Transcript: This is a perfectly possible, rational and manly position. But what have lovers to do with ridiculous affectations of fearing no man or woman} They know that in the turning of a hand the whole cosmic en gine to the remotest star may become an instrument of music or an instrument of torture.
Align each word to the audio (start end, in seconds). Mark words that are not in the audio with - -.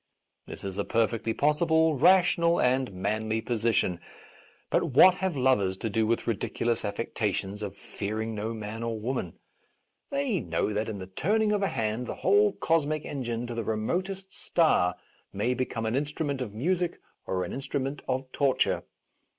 This 0.47 0.63
is 0.63 0.79
a 0.79 0.83
perfectly 0.83 1.31
possible, 1.31 1.93
rational 1.93 2.59
and 2.59 2.91
manly 2.91 3.39
position. 3.39 3.99
But 4.71 4.83
what 4.93 5.13
have 5.21 5.37
lovers 5.37 5.77
to 5.77 5.91
do 5.91 6.07
with 6.07 6.25
ridiculous 6.25 6.83
affectations 6.83 7.61
of 7.61 7.75
fearing 7.75 8.33
no 8.33 8.51
man 8.51 8.81
or 8.81 8.99
woman} 8.99 9.33
They 10.09 10.39
know 10.39 10.73
that 10.73 10.89
in 10.89 10.97
the 10.97 11.05
turning 11.05 11.51
of 11.51 11.61
a 11.61 11.67
hand 11.67 12.07
the 12.07 12.15
whole 12.15 12.53
cosmic 12.53 13.05
en 13.05 13.23
gine 13.23 13.45
to 13.45 13.53
the 13.53 13.63
remotest 13.63 14.33
star 14.33 14.95
may 15.31 15.53
become 15.53 15.85
an 15.85 15.95
instrument 15.95 16.41
of 16.41 16.51
music 16.55 16.99
or 17.27 17.43
an 17.43 17.53
instrument 17.53 18.01
of 18.07 18.25
torture. 18.31 18.81